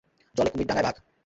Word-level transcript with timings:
জলে 0.35 0.49
কুমির 0.49 0.67
ডাঙ্গায় 0.67 0.85
বাঘ। 0.87 0.95